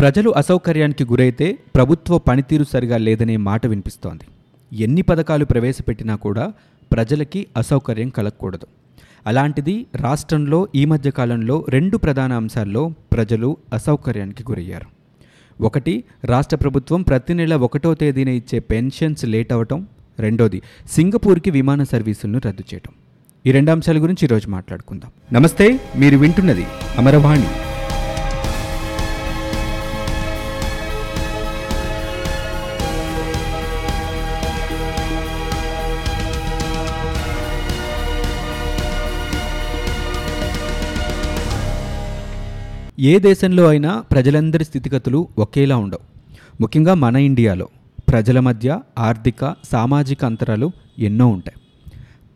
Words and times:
ప్రజలు 0.00 0.30
అసౌకర్యానికి 0.30 1.04
గురైతే 1.04 1.58
ప్రభుత్వ 1.74 2.18
పనితీరు 2.18 2.64
సరిగా 2.64 2.96
లేదనే 2.96 3.36
మాట 3.36 3.66
వినిపిస్తోంది. 3.66 4.24
ఎన్ని 4.82 5.02
పథకాలు 5.02 5.44
ప్రవేశపెట్టినా 5.44 6.16
కూడా 6.16 6.52
ప్రజలకి 6.92 7.46
అసౌకర్యం 7.56 8.08
కలగకూడదు. 8.08 8.66
అలాంటిది 9.26 9.86
రాష్ట్రంలో 9.94 10.68
ఈ 10.74 10.84
మధ్య 10.84 11.10
కాలంలో 11.10 11.66
రెండు 11.68 11.96
ప్రధాన 11.96 12.32
అంశాల్లో 12.32 12.92
ప్రజలు 13.12 13.56
అసౌకర్యానికి 13.72 14.42
గురయ్యారు. 14.42 14.86
ఒకటి 15.62 16.04
రాష్ట్ర 16.24 16.56
ప్రభుత్వం 16.56 17.02
ప్రతి 17.02 17.34
నెల 17.34 17.54
ఒకటో 17.54 17.94
తేదీన 17.94 18.28
ఇచ్చే 18.28 18.58
పెన్షన్స్ 18.58 19.24
లేట్ 19.24 19.52
అవ్వటం. 19.52 19.86
రెండోది 20.18 20.62
సింగపూర్కి 20.90 21.50
విమాన 21.50 21.82
సర్వీసులను 21.82 22.40
రద్దు 22.46 22.64
చేయటం. 22.74 22.92
ఈ 23.46 23.52
రెండు 23.52 23.70
అంశాల 23.70 24.02
గురించి 24.02 24.24
ఈరోజు 24.24 24.48
మాట్లాడుకుందాం. 24.48 25.10
నమస్తే 25.32 25.80
మీరు 25.96 26.18
వింటున్నది 26.18 26.66
అమరవాణి. 26.98 27.75
ఏ 42.98 43.18
దేశంలో 43.18 43.68
అయినా 43.68 44.00
ప్రజలందరి 44.00 44.64
స్థితిగతులు 44.64 45.28
ఒకేలా 45.38 45.76
ఉండవు. 45.76 46.00
ముఖ్యంగా 46.60 46.94
మన 46.94 47.16
ఇండియాలో 47.16 47.68
ప్రజల 48.08 48.40
మధ్య 48.40 48.80
ఆర్థిక 48.98 49.54
సామాజిక 49.64 50.24
అంతరాలు 50.24 50.72
ఎన్నో 50.98 51.26
ఉంటాయి. 51.28 51.60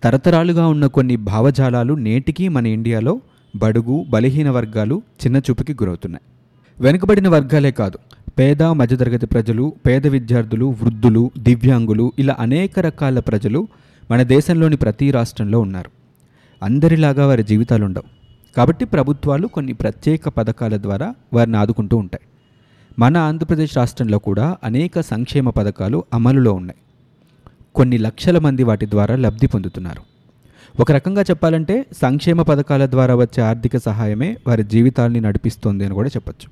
తరతరాలుగా 0.04 0.66
ఉన్న 0.66 0.86
కొన్ని 0.86 1.16
భావజాలాలు 1.16 1.94
నేటికీ 1.94 2.48
మన 2.48 2.66
ఇండియాలో 2.66 3.20
బడుగు 3.56 4.04
బలహీన 4.08 4.50
వర్గాలు 4.50 5.02
చిన్న 5.24 5.36
చూపుకి 5.36 5.72
గురవుతున్నాయి. 5.72 6.24
వెనుకబడిన 6.80 7.28
వర్గాలే 7.28 7.70
కాదు 7.70 7.98
పేద 8.38 8.62
మధ్యతరగతి 8.62 9.26
ప్రజలు 9.26 9.72
పేద 9.86 10.06
విద్యార్థులు 10.06 10.66
వృద్ధులు 10.82 11.30
దివ్యాంగులు 11.38 12.12
ఇలా 12.18 12.36
అనేక 12.38 12.78
రకాల 12.78 13.20
ప్రజలు 13.20 13.68
మన 14.10 14.22
దేశంలోని 14.22 14.76
ప్రతి 14.76 15.10
రాష్ట్రంలో 15.10 15.60
ఉన్నారు. 15.60 15.90
అందరిలాగా 16.62 17.26
వారి 17.26 17.42
జీవితాలు 17.42 17.84
ఉండవు 17.84 18.19
కాబట్టి 18.56 18.84
ప్రభుత్వాలు 18.84 19.46
కొన్ని 19.46 19.72
ప్రత్యేక 19.72 20.28
పథకాల 20.28 20.76
ద్వారా 20.76 21.14
వారిని 21.32 21.56
ఆదుకుంటూ 21.56 21.96
ఉంటాయి. 21.96 22.26
మన 22.98 23.16
ఆంధ్రప్రదేశ్ 23.16 23.76
రాష్ట్రంలో 23.76 24.18
కూడా 24.18 24.56
అనేక 24.64 25.00
సంక్షేమ 25.00 25.50
పథకాలు 25.50 26.04
అమలులో 26.14 26.52
ఉన్నాయి. 26.52 26.78
కొన్ని 27.74 27.98
లక్షల 27.98 28.38
మంది 28.38 28.62
వాటి 28.62 28.86
ద్వారా 28.86 29.16
లబ్ధి 29.16 29.46
పొందుతున్నారు. 29.46 30.02
ఒక 30.80 30.92
రకంగా 30.92 31.22
చెప్పాలంటే 31.22 31.86
సంక్షేమ 32.02 32.42
పథకాల 32.42 32.86
ద్వారా 32.86 33.14
వచ్చే 33.14 33.42
ఆర్థిక 33.42 33.76
సహాయమే 33.76 34.36
వారి 34.46 34.62
జీవితాల్ని 34.62 35.20
నడిపిస్తోంది 35.20 35.84
అని 35.84 35.94
కూడా 35.94 36.08
చెప్పొచ్చు. 36.08 36.48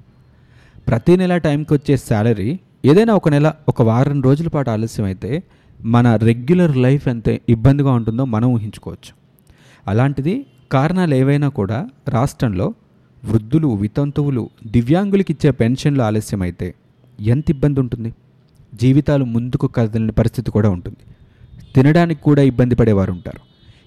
ప్రతి 0.88 1.16
నెల 1.16 1.36
టైంకి 1.36 1.74
వచ్చే 1.74 1.96
శాలరీ 1.96 2.58
ఏదైనా 2.84 3.14
ఒక 3.14 3.28
నెల 3.28 3.52
ఒక 3.68 3.82
వారం 3.82 4.22
రోజుల 4.22 4.48
పాటు 4.48 4.70
ఆలస్యం 4.70 5.06
అయితే 5.06 5.42
మన 5.84 6.16
రెగ్యులర్ 6.16 6.76
లైఫ్ 6.76 7.08
ఎంత 7.08 7.28
ఇబ్బందిగా 7.28 7.92
ఉంటుందో 7.92 8.24
మనం 8.24 8.48
ఊహించుకోవచ్చు. 8.52 9.12
అలాంటిది 9.88 10.46
కారణాలు 10.72 11.14
ఏవైనా 11.14 11.48
కూడా 11.48 11.88
రాష్ట్రంలో 12.08 12.74
వృద్ధులు 13.24 13.68
వితంతువులు 13.68 14.50
దివ్యాంగులకిచ్చే 14.66 15.50
పెన్షన్లు 15.50 16.02
ఆలస్యమైతే 16.02 16.74
ఎంత 17.20 17.44
ఇబ్బంది 17.50 17.80
ఉంటుంది? 17.80 18.12
జీవితాలు 18.74 19.24
ముందుకు 19.24 19.66
కదలని 19.66 20.12
పరిస్థితి 20.12 20.50
కూడా 20.50 20.70
ఉంటుంది. 20.70 20.96
తినడానికి 21.74 22.22
కూడా 22.22 22.42
ఇబ్బంది 22.42 22.74
పడేవారు 22.74 23.12
ఉంటారు 23.12 23.40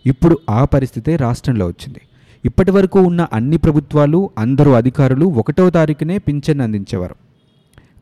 ఇప్పుడు 0.06 0.38
ఆ 0.50 0.66
పరిస్థితే 0.66 1.16
రాష్ట్రంలో 1.16 1.68
వచ్చింది. 1.68 2.02
ఇప్పటి 2.46 2.72
వరకు 2.72 3.00
ఉన్న 3.00 3.28
అన్ని 3.34 3.58
ప్రభుత్వాలు 3.58 4.30
అందరూ 4.38 4.72
అధికారులు 4.72 5.26
ఒకటవ 5.26 5.70
తారీఖునే 5.70 6.18
పింఛన్ 6.18 6.62
అందించేవారు. 6.62 7.16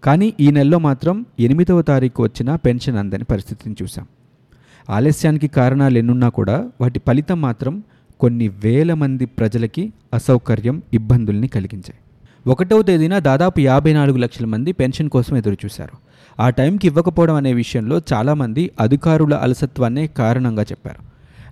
కానీ 0.03 0.33
ఈ 0.39 0.51
నెలలో 0.51 0.79
మాత్రం 0.79 1.25
ఎనిమిదవ 1.39 1.81
తారీఖు 1.81 2.23
వచ్చిన 2.23 2.55
పెన్షన్ 2.55 2.97
అందని 2.97 3.23
పరిస్థితిని 3.23 3.75
చూసాం 3.83 4.05
ఆలస్యానికి 4.89 5.47
కారణాలు 5.47 5.97
ఎన్నున్నా 5.97 6.29
కూడా 6.29 6.69
వాటి 6.81 7.01
ఫలితం 7.07 7.41
మాత్రం 7.41 7.83
కొన్ని 8.19 8.47
వేల 8.47 8.93
మంది 8.93 9.25
ప్రజలకి 9.25 9.93
అసౌకర్యం 10.13 10.81
ఇబ్బందుల్ని 10.93 11.47
కలిగించాయి. 11.47 11.99
ఒకటవ 12.47 12.81
తేదీన 12.81 13.19
దాదాపు 13.19 13.59
యాభై 13.59 13.93
నాలుగు 13.93 14.17
లక్షల 14.17 14.45
మంది 14.45 14.71
పెన్షన్ 14.71 15.09
కోసం 15.09 15.37
ఎదురుచూశారు. 15.37 15.97
ఆ 16.39 16.49
టైంకి 16.49 16.87
ఇవ్వకపోవడం 16.87 17.35
అనే 17.35 17.53
విషయంలో 17.53 18.01
చాలామంది 18.13 18.71
అధికారుల 18.79 19.33
అలసత్వాన్నే 19.33 20.07
కారణంగా 20.07 20.61
చెప్పారు. 20.61 21.01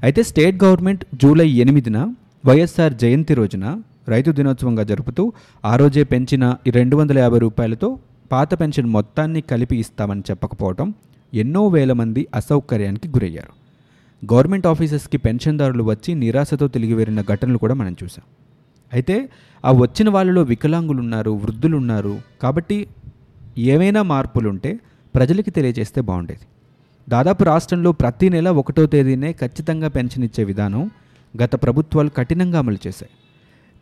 అయితే 0.04 0.24
స్టేట్ 0.24 0.64
గవర్నమెంట్ 0.64 1.06
జూలై 1.16 1.50
ఎనిమిదిన 1.50 2.14
వైఎస్ఆర్ 2.46 2.94
జయంతి 2.94 3.34
రోజున 3.34 3.82
రైతు 4.08 4.32
దినోత్సవంగా 4.32 4.84
జరుపుతూ 4.84 5.34
ఆ 5.66 5.76
రోజే 5.76 6.04
పెంచిన 6.04 6.56
ఈ 6.68 6.70
రెండు 6.70 6.96
వందల 6.96 7.18
యాభై 7.18 7.40
రూపాయలతో 7.40 8.00
పాత 8.32 8.62
పెన్షన్ 8.62 8.86
మొత్తాన్ని 8.86 9.42
కలిపి 9.42 9.78
ఇస్తామని 9.78 10.22
చెప్పకపోవడం 10.32 10.94
ఎన్నో 11.34 11.68
వేల 11.68 11.94
మంది 11.94 12.28
అసౌకర్యానికి 12.36 13.08
గురయ్యారు. 13.08 13.67
గవర్నమెంట్ 14.24 14.68
ఆఫీసెస్కి 14.68 15.18
పెన్షన్దారులు 15.18 15.84
వచ్చి 15.84 16.14
నిరాశతో 16.16 16.68
తిరిగి 16.68 16.94
వెళ్ళిన 16.94 17.22
ఘటనలు 17.22 17.58
కూడా 17.58 17.74
మనం 17.74 17.96
చూసాం. 18.04 18.24
అయితే 18.94 19.30
ఆ 19.66 19.72
వచ్చిన 19.72 20.10
వాళ్ళలో 20.10 20.42
వికలాంగులు 20.42 21.00
ఉన్నారు 21.00 21.32
వృద్ధులు 21.32 21.78
ఉన్నారు 21.78 22.20
కాబట్టి 22.42 22.88
ఏవైనా 23.58 24.02
మార్పులు 24.02 24.50
ఉంటే 24.50 24.80
ప్రజలకి 25.16 25.52
తెలియజేస్తే 25.52 26.02
బాగుండేది. 26.02 26.46
దాదాపు 27.10 27.44
రాష్ట్రంలో 27.44 27.92
ప్రతి 27.92 28.30
నెల 28.30 28.50
ఒకటో 28.50 28.86
తేదీనే 28.86 29.32
ఖచ్చితంగా 29.32 29.88
పెన్షన్ 29.88 30.24
ఇచ్చే 30.24 30.44
విధానం 30.44 30.92
గత 31.44 31.56
ప్రభుత్వాలు 31.64 32.10
కఠినంగా 32.18 32.60
అమలు 32.60 32.88
చేశాయి. 32.88 33.12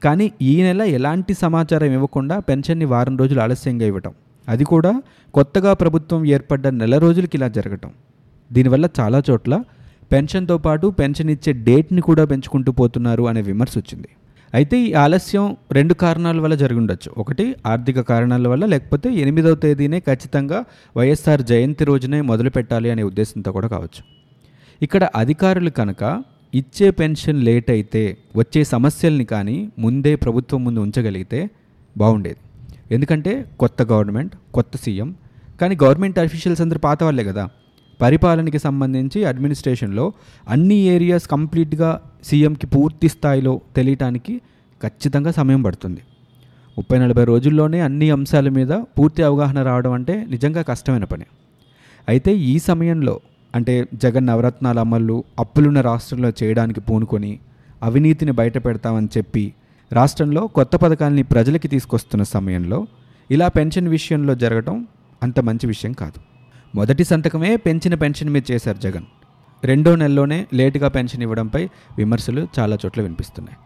కానీ 0.04 0.32
ఈ 0.42 0.62
నెల 0.62 0.82
ఎలాంటి 0.82 1.34
సమాచారం 1.34 1.92
ఇవ్వకుండా 1.94 2.40
పెన్షన్ని 2.40 2.86
వారం 2.86 3.18
రోజులు 3.18 3.42
ఆలస్యంగా 3.42 3.86
ఇవ్వటం 3.86 4.14
అది 4.48 4.64
కూడా 4.64 5.02
కొత్తగా 5.34 5.74
ప్రభుత్వం 5.74 6.26
ఏర్పడ్డ 6.26 6.68
నెల 6.68 6.98
రోజులకి 6.98 7.38
ఇలా 7.38 7.48
జరగటం 7.48 7.92
దీనివల్ల 8.52 8.86
చాలా 9.00 9.22
చోట్ల 9.30 9.64
పెన్షన్తో 10.12 10.56
పాటు 10.66 10.88
పెన్షన్ 11.00 11.32
ఇచ్చే 11.36 11.52
డేట్ని 11.68 12.02
కూడా 12.10 12.24
పెంచుకుంటూ 12.32 12.72
పోతున్నారు 12.80 13.24
అనే 13.32 13.42
విమర్శ 13.50 13.74
వచ్చింది. 13.82 14.10
అయితే 14.54 14.76
ఈ 14.88 14.90
ఆలస్యం 15.04 15.46
రెండు 15.78 15.94
కారణాల 16.04 16.40
వల్ల 16.44 16.56
జరిగి 16.62 16.80
ఉండొచ్చు 16.82 17.10
ఒకటి 17.22 17.46
ఆర్థిక 17.72 18.00
కారణాల 18.10 18.48
వల్ల 18.52 18.64
లేకపోతే 18.74 19.08
ఎనిమిదవ 19.24 19.56
తేదీనే 19.64 20.00
ఖచ్చితంగా 20.08 20.60
వైఎస్ఆర్ 20.98 21.44
జయంతి 21.50 21.84
రోజునే 21.90 22.20
మొదలు 22.30 22.52
పెట్టాలి 22.58 22.90
అనే 22.94 23.04
ఉద్దేశంతో 23.10 23.52
కూడా 23.58 23.68
కావచ్చు. 23.76 24.02
ఇక్కడ 24.82 25.04
అధికారులు 25.22 25.72
కనుక 25.80 26.04
ఇచ్చే 26.54 26.88
పెన్షన్ 27.00 27.40
లేట్ 27.48 27.70
అయితే 27.76 28.04
వచ్చే 28.40 28.62
సమస్యల్ని 28.74 29.26
కానీ 29.34 29.58
ముందే 29.86 30.14
ప్రభుత్వం 30.24 30.60
ముందు 30.66 30.80
ఉంచగలిగితే 30.86 31.40
బాగుండేది. 31.96 32.40
ఎందుకంటే 32.96 33.32
కొత్త 33.62 33.82
గవర్నమెంట్ 33.92 34.34
కొత్త 34.58 34.76
సీఎం 34.86 35.10
కానీ 35.62 35.76
గవర్నమెంట్ 35.84 36.18
అఫీషియల్స్ 36.24 36.62
అందరూ 36.66 36.80
పాత 36.88 37.00
వాళ్ళే 37.08 37.24
కదా. 37.30 37.44
పరిపాలనకి 38.00 38.60
సంబంధించి 38.66 39.20
అడ్మినిస్ట్రేషన్లో 39.32 40.06
అన్ని 40.56 40.78
ఏరియాస్ 40.96 41.28
కంప్లీట్గా 41.36 41.92
సీఎంకి 42.30 42.68
పూర్తి 42.76 43.08
స్థాయిలో 43.16 43.54
తెలియటానికి 43.78 44.34
ఖచ్చితంగా 44.82 45.32
సమయం 45.40 45.62
పడుతుంది. 45.68 46.02
ముప్పై 46.78 46.98
నలభై 47.04 47.26
రోజుల్లోనే 47.32 47.80
అన్ని 47.88 48.08
అంశాల 48.16 48.50
మీద 48.58 48.74
పూర్తి 48.98 49.22
అవగాహన 49.28 49.60
రావడం 49.70 49.94
అంటే 49.98 50.16
నిజంగా 50.34 50.62
కష్టమైన 50.72 51.06
పని. 51.14 51.26
అయితే 52.08 52.32
ఈ 52.52 52.56
సమయంలో 52.70 53.16
అంటే 53.54 53.74
జగన్ 54.04 54.28
నవరత్నాల 54.30 54.80
అమలు 54.86 55.18
అప్పులున్న 55.44 55.82
రాష్ట్రంలో 55.90 56.30
చేయడానికి 56.40 56.82
పూనుకొని 56.88 57.32
అవినీతిని 57.88 58.34
బయట 58.40 58.58
పెడతామని 58.66 59.10
చెప్పి 59.18 59.46
రాష్ట్రంలో 59.92 60.42
కొత్త 60.58 60.76
పథకాల్ని 60.84 61.24
ప్రజలకి 61.34 61.68
తీసుకొస్తున్న 61.74 62.24
సమయంలో 62.36 62.80
ఇలా 63.30 63.48
పెన్షన్ 63.58 63.90
విషయంలో 63.98 64.34
జరగటం 64.44 64.76
అంత 65.22 65.40
మంచి 65.40 65.66
విషయం 65.74 65.94
కాదు. 66.02 66.20
మొదటి 66.76 67.04
సంతకమే 67.04 67.56
పెంచిన 67.56 67.94
పెన్షన్ 67.94 68.30
మీద 68.30 68.42
చేశారు 68.52 68.78
జగన్. 68.78 69.04
రెండో 69.64 69.96
నెలలోనే 69.96 70.46
లేటుగా 70.54 70.88
పెన్షన్ 70.88 71.22
ఇవ్వడంపై 71.22 71.70
విమర్శలు 71.98 72.48
చాలా 72.60 72.78
చోట్ల 72.86 73.02
వినిపిస్తున్నాయి. 73.02 73.58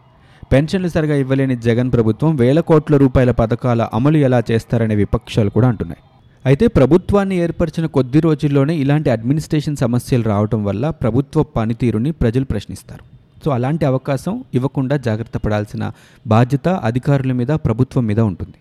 పెన్షన్లు 0.52 0.88
సరిగా 0.88 1.16
ఇవ్వలేని 1.16 1.56
జగన్ 1.56 1.92
ప్రభుత్వం 1.92 2.36
వేల 2.36 2.60
కోట్ల 2.60 2.96
రూపాయల 2.96 3.30
పథకాల 3.30 3.82
అమలు 3.94 4.16
ఎలా 4.16 4.42
చేస్తారనే 4.50 4.94
విపక్షాలు 4.94 5.50
కూడా 5.50 5.68
అంటున్నాయి. 5.68 5.98
అయితే 6.46 6.66
ప్రభుత్వాన్ని 6.66 7.36
ఏర్పరిచిన 7.36 7.86
కొద్ది 7.86 8.20
రోజుల్లోనే 8.20 8.76
ఇలాంటి 8.76 9.10
అడ్మినిస్ట్రేషన్ 9.10 9.76
సమస్యలు 9.76 10.22
రావడం 10.22 10.64
వల్ల 10.64 10.90
ప్రభుత్వ 10.90 11.42
పనితీరుని 11.42 12.12
ప్రజలు 12.12 12.44
ప్రశ్నిస్తారు. 12.44 13.04
సో 13.44 13.50
అలాంటి 13.50 13.84
అవకాశం 13.84 14.44
ఇవ్వకుండా 14.54 14.96
జాగ్రత్త 14.96 15.38
పడాల్సిన 15.38 15.92
బాధ్యత 16.26 16.68
అధికారుల 16.68 17.32
మీద 17.32 17.48
ప్రభుత్వం 17.48 18.06
మీద 18.06 18.20
ఉంటుంది. 18.20 18.54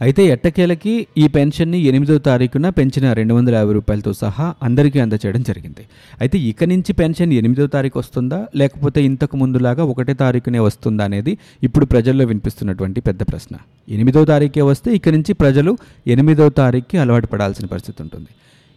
అయితే 0.00 0.26
ఎట్టకేలకి 0.26 1.06
ఈ 1.18 1.28
పెన్షన్ని 1.28 1.78
ఎనిమిదో 1.78 2.18
తారీఖున 2.18 2.68
పెంచిన 2.68 3.12
రెండు 3.12 3.34
వందల 3.34 3.54
యాభై 3.54 3.72
రూపాయలతో 3.72 4.12
సహా 4.12 4.54
అందరికీ 4.62 5.00
అందచేయడం 5.00 5.42
జరిగింది. 5.42 5.86
అయితే 6.20 6.38
ఇక 6.38 6.64
నుంచి 6.64 6.92
పెన్షన్ 6.92 7.32
ఎనిమిదో 7.32 7.66
తారీఖు 7.66 7.98
వస్తుందా? 7.98 8.46
లేకపోతే 8.56 9.04
ఇంతకు 9.04 9.36
ముందులాగా 9.36 9.84
ఒకటే 9.84 10.14
తారీఖునే 10.14 10.58
వస్తుందా 10.58 11.04
అనేది 11.04 11.38
ఇప్పుడు 11.62 11.86
ప్రజల్లో 11.86 12.24
వినిపిస్తున్నటువంటి 12.24 13.00
పెద్ద 13.00 13.22
ప్రశ్న. 13.22 13.56
ఎనిమిదో 13.88 14.24
తారీఖే 14.24 14.60
వస్తే 14.60 14.94
ఇక 14.94 15.08
నుంచి 15.08 15.32
ప్రజలు 15.32 15.78
ఎనిమిదో 16.06 16.48
తారీఖుకి 16.48 16.98
అలవాటు 16.98 17.26
పడాల్సిన 17.26 17.66
పరిస్థితి 17.66 18.02
ఉంటుంది. 18.02 18.30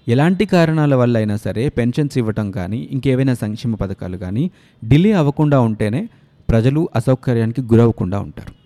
ఎలాంటి 0.07 0.45
కారణాల 0.45 0.95
వల్ల 0.95 1.17
అయినా 1.17 1.35
సరే 1.35 1.69
పెన్షన్స్ 1.69 2.17
ఇవ్వటం 2.17 2.51
కానీ 2.51 2.89
ఇంకేవైనా 2.91 3.33
సంక్షేమ 3.33 3.75
పథకాలు 3.75 4.17
కానీ 4.17 4.51
డిలే 4.83 5.11
అవ్వకుండా 5.11 5.59
ఉంటేనే 5.59 6.09
ప్రజలు 6.49 6.89
అసౌకర్యానికి 6.95 7.61
గురవ్వకుండా 7.61 8.19
ఉంటారు. 8.19 8.62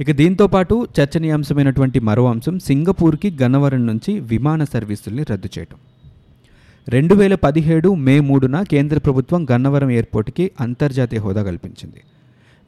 ఇక 0.00 0.10
దీంతో 0.10 0.46
పాటు 0.46 0.88
చర్చనీయాంశమైనటువంటి 1.00 2.00
మరో 2.00 2.26
అంశం 2.26 2.58
సింగపూర్కి 2.58 3.36
గన్నవరం 3.42 3.86
నుంచి 3.86 4.20
విమాన 4.20 4.64
సర్వీసుల్ని 4.64 5.24
రద్దు 5.30 5.48
చేయటం. 5.58 5.76
రెండు 6.88 7.14
వేల 7.14 7.34
పదిహేడు 7.34 7.94
మే 7.94 8.20
మూడున 8.20 8.62
కేంద్ర 8.62 8.98
ప్రభుత్వం 8.98 9.46
గన్నవరం 9.52 9.90
ఎయిర్పోర్ట్కి 9.90 10.50
అంతర్జాతీయ 10.60 11.18
హోదా 11.18 11.42
కల్పించింది. 11.42 12.00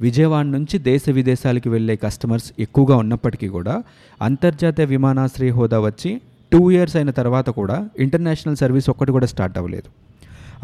విజయవాడ 0.00 0.46
నుంచి 0.46 0.78
దేశ 0.78 1.02
విదేశాలకు 1.08 1.70
వెళ్ళే 1.70 1.96
కస్టమర్స్ 1.96 2.52
ఎక్కువగా 2.58 2.96
ఉన్నప్పటికీ 2.96 3.48
కూడా 3.48 3.82
అంతర్జాతీయ 4.22 4.84
విమానాశ్రయ 4.84 5.50
హోదా 5.50 5.80
వచ్చి 5.80 6.20
టూ 6.52 6.70
ఇయర్స్ 6.70 6.96
అయిన 6.96 7.10
తర్వాత 7.10 7.50
కూడా 7.50 7.88
ఇంటర్నేషనల్ 7.98 8.56
సర్వీస్ 8.56 8.90
ఒక్కటి 8.90 9.12
కూడా 9.12 9.26
స్టార్ట్ 9.26 9.58
అవ్వలేదు. 9.58 9.90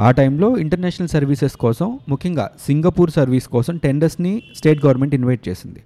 ఆ 0.03 0.11
టైంలో 0.11 0.57
ఇంటర్నేషనల్ 0.59 1.09
సర్వీసెస్ 1.09 1.57
కోసం 1.57 1.99
ముఖ్యంగా 2.09 2.51
సింగపూర్ 2.67 3.11
సర్వీస్ 3.11 3.49
కోసం 3.49 3.77
టెండర్స్ని 3.77 4.43
స్టేట్ 4.57 4.85
గవర్నమెంట్ 4.85 5.15
ఇన్వైట్ 5.15 5.49
చేసింది. 5.49 5.83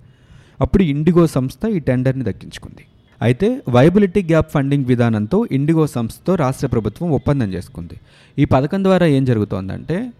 అప్పుడు 0.60 0.82
ఇండిగో 0.82 1.26
సంస్థ 1.26 1.66
ఈ 1.66 1.78
టెండర్ని 1.78 2.24
దక్కించుకుంది. 2.24 2.84
అయితే 3.22 3.62
వైబిలిటీ 3.68 4.22
గ్యాప్ 4.22 4.50
ఫండింగ్ 4.50 4.84
విధానంతో 4.84 5.48
ఇండిగో 5.52 5.86
సంస్థతో 5.86 6.34
రాష్ట్ర 6.34 6.66
ప్రభుత్వం 6.66 7.10
ఒప్పందం 7.10 7.48
చేసుకుంది. 7.48 7.96
ఈ 8.38 8.44
పథకం 8.44 8.84
ద్వారా 8.84 9.06
ఏం 9.06 9.24
జరుగుతోందంటే 9.24 10.12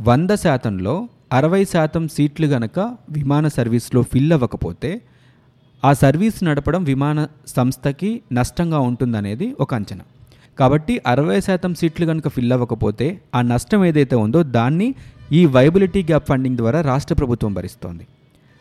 వంద 0.00 0.30
శాతంలో 0.30 1.08
అరవై 1.32 1.64
శాతం 1.64 2.08
సీట్లు 2.08 2.46
గనక 2.46 2.78
విమాన 3.10 3.48
సర్వీస్లో 3.48 4.02
ఫిల్ 4.02 4.32
అవ్వకపోతే 4.32 5.00
ఆ 5.84 5.92
సర్వీస్ 5.92 6.44
నడపడం 6.44 6.84
విమాన 6.84 7.26
సంస్థకి 7.46 8.20
నష్టంగా 8.32 8.78
ఉంటుందనేది 8.78 9.56
ఒక 9.60 9.74
అంచనా. 9.74 10.04
కాబట్టి 10.58 11.00
అరవై 11.06 11.40
శాతం 11.40 11.74
సీట్లు 11.74 12.06
కనుక 12.06 12.28
ఫిల్ 12.28 12.52
అవ్వకపోతే 12.52 13.20
ఆ 13.34 13.42
నష్టం 13.42 13.84
ఏదైతే 13.84 14.16
ఉందో 14.16 14.42
దాన్ని 14.42 14.94
ఈ 15.32 15.46
వైబిలిటీ 15.46 16.02
గ్యాప్ 16.02 16.28
ఫండింగ్ 16.28 16.56
ద్వారా 16.56 16.80
రాష్ట్ర 16.80 17.14
ప్రభుత్వం 17.14 17.54
భరిస్తోంది. 17.54 18.06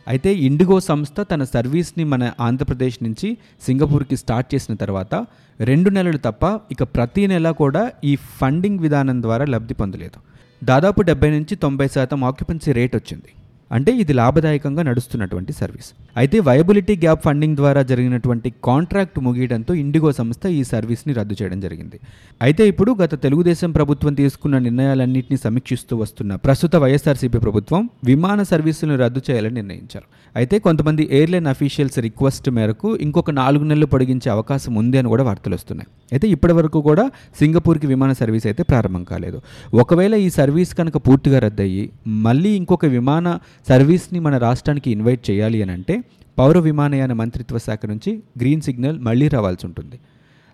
అయితే 0.07 0.33
ఇండిగో 0.47 0.79
సంస్థ 0.79 1.21
తన 1.21 1.43
సర్వీస్ని 1.43 2.03
మన 2.03 2.31
ఆంధ్రప్రదేశ్ 2.39 3.03
నుంచి 3.03 3.37
సింగపూర్కి 3.65 4.17
స్టార్ట్ 4.17 4.55
చేసిన 4.55 4.75
తర్వాత 4.75 5.13
రెండు 5.59 5.89
నెలలు 5.89 6.17
తప్ప 6.17 6.45
ఇక 6.71 6.83
ప్రతి 6.83 7.27
నెల 7.27 7.51
కూడా 7.51 7.91
ఈ 8.03 8.15
ఫండింగ్ 8.39 8.79
విధానం 8.79 9.21
ద్వారా 9.21 9.45
లబ్ధి 9.45 9.73
పొందలేదు. 9.73 10.19
దాదాపు 10.63 11.01
డెబ్బై 11.01 11.29
నుంచి 11.29 11.55
తొంభై 11.55 11.87
శాతం 11.87 12.23
ఆక్యుపెన్సీ 12.23 12.71
రేట్ 12.71 12.95
వచ్చింది. 12.95 13.31
అంటే 13.71 13.91
ఇది 13.91 14.13
లాభదాయకంగా 14.13 14.83
నడుస్తున్నటువంటి 14.83 15.53
సర్వీస్. 15.53 15.93
అయితే 16.17 16.39
వయబిలిటీ 16.39 16.95
గ్యాప్ 16.95 17.23
ఫండింగ్ 17.23 17.55
ద్వారా 17.55 17.81
జరిగినటువంటి 17.81 18.53
కాంట్రాక్ట్ 18.63 19.19
ముగియడంతో 19.19 19.73
ఇండిగో 19.73 20.11
సంస్థ 20.11 20.45
ఈ 20.45 20.63
సర్వీస్ని 20.63 21.13
రద్దు 21.13 21.35
చేయడం 21.41 21.59
జరిగింది. 21.59 21.99
అయితే 22.41 22.67
ఇప్పుడు 22.67 22.91
గత 23.01 23.21
తెలుగుదేశం 23.23 23.71
ప్రభుత్వం 23.71 24.13
తీసుకున్న 24.13 24.57
నిర్ణయాలన్నింటినీ 24.57 25.37
సమీక్షిస్తూ 25.37 25.97
వస్తున్న 25.97 26.35
ప్రస్తుత 26.35 26.75
వైఎస్ఆర్సీపీ 26.75 27.37
ప్రభుత్వం 27.37 27.89
విమాన 28.05 28.43
సర్వీసులను 28.43 28.97
రద్దు 29.03 29.21
చేయాలని 29.29 29.55
నిర్ణయించారు. 29.55 30.07
అయితే 30.35 30.59
కొంతమంది 30.59 31.09
ఎయిర్లైన్ 31.11 31.47
అఫీషియల్స్ 31.47 31.99
రిక్వెస్ట్ 31.99 32.49
మేరకు 32.49 32.97
ఇంకొక 32.97 33.31
నాలుగు 33.31 33.63
నెలలు 33.63 33.85
పొడిగించే 33.85 34.29
అవకాశం 34.29 34.75
ఉంది 34.75 34.97
అని 34.97 35.07
కూడా 35.07 35.23
వార్తలు 35.23 35.55
వస్తున్నాయి. 35.55 35.89
అయితే 36.11 36.27
ఇప్పటి 36.27 36.53
వరకు 36.53 36.81
కూడా 36.81 37.11
సింగపూర్కి 37.39 37.87
విమాన 37.87 38.13
సర్వీస్ 38.13 38.47
అయితే 38.47 38.63
ప్రారంభం 38.63 39.03
కాలేదు. 39.03 39.41
ఒకవేళ 39.73 40.15
ఈ 40.15 40.29
సర్వీస్ 40.29 40.73
కనుక 40.73 40.97
పూర్తిగా 40.97 41.39
రద్దయ్యి 41.39 41.89
మళ్ళీ 42.07 42.49
ఇంకొక 42.49 42.85
విమాన 42.85 43.39
సర్వీస్ని 43.69 44.19
మన 44.19 44.37
రాష్ట్రానికి 44.37 44.91
ఇన్వైట్ 44.91 45.29
చేయాలి 45.29 45.61
అని 45.61 45.71
అంటే 45.71 45.95
పౌర 46.37 46.57
విమానయాన 46.59 47.13
మంత్రిత్వ 47.13 47.57
శాఖ 47.57 47.85
నుంచి 47.85 48.11
గ్రీన్ 48.37 48.61
సిగ్నల్ 48.61 48.99
మళ్ళీ 48.99 49.27
రావాల్సి 49.27 49.65
ఉంటుంది. 49.67 49.97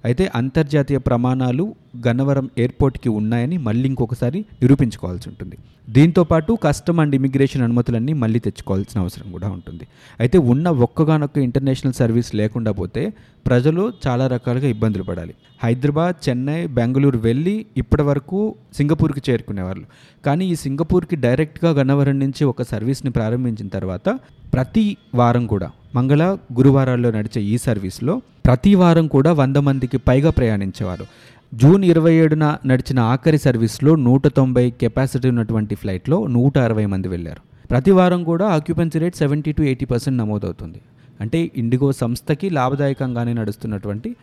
అయితే 0.05 0.31
అంతర్జాతీయ 0.35 0.97
ప్రమాణాలు 0.97 1.75
గన్నవరం 2.07 2.49
ఎయిర్పోర్ట్కి 2.57 3.09
ఉన్నాయని 3.09 3.57
మళ్ళీ 3.57 3.85
ఇంకొకసారి 3.89 4.45
నిరూపించుకోవాల్సి 4.61 5.29
ఉంటుంది. 5.29 5.57
దీంతో 5.89 6.23
పాటు 6.23 6.57
కస్టమ్ 6.63 6.99
అండ్ 6.99 7.15
ఇమిగ్రేషన్ 7.15 7.61
అనుమతులన్నీ 7.61 8.13
మళ్ళీ 8.13 8.39
తెచ్చుకోవాల్సిన 8.39 9.01
అవసరం 9.01 9.31
కూడా 9.31 9.47
ఉంటుంది. 9.51 9.85
అయితే 10.19 10.37
ఉన్న 10.37 10.69
ఒక్కగానొక్క 10.69 11.37
ఇంటర్నేషనల్ 11.37 11.93
సర్వీస్ 11.93 12.35
లేకుండా 12.35 12.71
పోతే 12.71 13.13
ప్రజలు 13.47 13.93
చాలా 14.07 14.27
రకాలుగా 14.27 14.67
ఇబ్బందులు 14.67 15.03
పడాలి. 15.03 15.33
హైదరాబాద్ 15.63 16.29
చెన్నై 16.29 16.65
బెంగళూరు 16.67 17.17
వెళ్ళి 17.17 17.65
ఇప్పటి 17.77 18.03
వరకు 18.03 18.55
సింగపూర్కి 18.77 19.31
చేరుకునేవాళ్ళు. 19.31 19.85
కానీ 20.25 20.45
ఈ 20.45 20.55
సింగపూర్కి 20.55 21.15
డైరెక్ట్గా 21.15 21.71
గన్నవరం 21.71 22.19
నుంచి 22.19 22.43
ఒక 22.45 22.61
సర్వీస్ని 22.61 23.11
ప్రారంభించిన 23.11 23.67
తర్వాత 23.67 24.09
ప్రతి 24.53 24.97
వారం 25.15 25.47
కూడా 25.47 25.69
మంగళ 25.95 26.37
గురువారాల్లో 26.57 27.11
నడిచే 27.11 27.41
ఈ 27.41 27.57
సర్వీస్లో 27.57 28.21
ప్రతి 28.45 28.75
వారం 28.75 29.07
కూడా 29.07 29.33
వంద 29.33 29.57
మందికి 29.57 29.97
పైగా 29.97 30.29
ప్రయాణించేవారు. 30.29 31.05
జూన్ 31.53 31.85
ఇరవై 31.85 32.13
ఏడున 32.13 32.57
నడిచిన 32.65 32.99
ఆఖరి 32.99 33.37
సర్వీస్లో 33.37 33.95
నూట 33.95 34.27
తొంభై 34.27 34.69
కెపాసిటీ 34.69 35.29
ఉన్నటువంటి 35.29 35.75
ఫ్లైట్లో 35.75 36.27
నూట 36.27 36.57
అరవై 36.57 36.85
మంది 36.85 37.07
వెళ్ళారు. 37.07 37.67
ప్రతి 37.67 37.91
వారం 37.91 38.23
కూడా 38.23 38.47
occupancy 38.47 38.99
rate 38.99 39.15
seventy 39.15 39.51
to 39.51 39.61
eighty 39.61 39.85
percent 39.85 40.17
నమోదవుతుంది. 40.17 40.81
అంటే 41.21 41.51
ఇండిగో 41.55 41.91
సంస్థకి 41.91 42.49
లాభదాయకంగానే 42.49 43.33
నడుస్తున్నటువంటి 43.33 44.15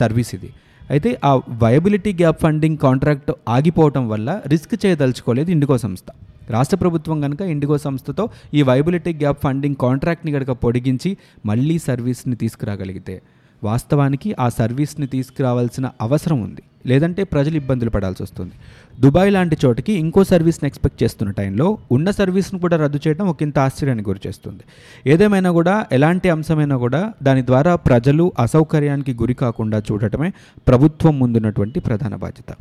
సర్వీస్ 0.00 0.34
ఇది. 0.34 0.50
అయితే 0.90 1.18
ఆ 1.24 1.40
వయబిలిటీ 1.50 2.12
గ్యాప్ 2.12 2.42
ఫండింగ్ 2.42 2.76
కాంట్రాక్ట్ 2.76 3.32
ఆగిపోవటం 3.48 4.08
వల్ల 4.08 4.40
రిస్క్ 4.46 4.86
చేయదలుచుకోలేదు 4.86 5.50
ఇండిగో 5.50 5.78
సంస్థ. 5.78 6.06
రాష్ట్ర 6.50 6.76
ప్రభుత్వం 6.76 7.20
కనుక 7.20 7.40
ఇండిగో 7.40 7.78
సంస్థతో 7.78 8.28
ఈ 8.54 8.62
వైబిలిటీ 8.62 9.14
గ్యాప్ 9.14 9.42
ఫండింగ్ 9.42 9.74
కాంట్రాక్ట్ని 9.74 10.32
కనుక 10.32 10.50
పొడిగించి 10.50 11.16
మళ్ళీ 11.46 11.78
సర్వీస్ని 11.78 12.36
తీసుకురాగలిగితే 12.36 13.22
వాస్తవానికి 13.64 14.36
ఆ 14.40 14.48
సర్వీస్ని 14.48 15.06
తీసుకురావాల్సిన 15.06 15.90
అవసరం 16.00 16.40
ఉంది. 16.40 16.62
లేదంటే 16.86 17.24
ప్రజలు 17.24 17.56
ఇబ్బందులు 17.56 17.90
పడాల్సి 17.90 18.22
వస్తుంది. 18.22 18.52
దుబాయ్ 19.00 19.32
లాంటి 19.32 19.56
చోటికి 19.64 19.92
ఇంకో 19.92 20.24
సర్వీస్ని 20.24 20.66
ఎక్స్పెక్ట్ 20.66 21.02
చేస్తున్న 21.02 21.32
టైంలో 21.32 21.78
ఉన్న 21.92 22.10
సర్వీస్ను 22.10 22.60
కూడా 22.60 22.76
రద్దు 22.76 22.98
చేయడం 23.06 23.28
ఒక 23.28 23.42
ఇంత 23.42 23.58
ఆశ్చర్యానికి 23.58 24.10
గురి 24.10 24.20
చేస్తుంది. 24.26 24.62
ఏదేమైనా 25.10 25.50
కూడా 25.50 25.86
ఎలాంటి 25.92 26.30
అంశమైనా 26.30 26.76
కూడా 26.76 27.12
దాని 27.22 27.46
ద్వారా 27.46 27.76
ప్రజలు 27.76 28.32
అసౌకర్యానికి 28.38 29.14
గురి 29.14 29.34
కాకుండా 29.34 29.82
చూడటమే 29.92 30.32
ప్రభుత్వం 30.68 31.18
ముందున్నటువంటి 31.18 31.80
ప్రధాన 31.80 32.14
బాధ్యత. 32.14 32.56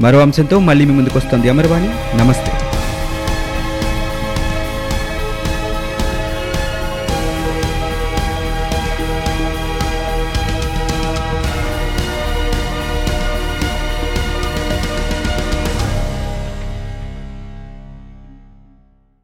మరో 0.00 0.18
అంశంతో 0.18 0.58
మళ్ళీ 0.58 0.84
మీ 0.84 0.92
ముందుకు 0.92 1.18
వస్తుంది 1.18 1.50
అమర్వాణి. 1.50 2.18
నమస్తే. 2.18 2.59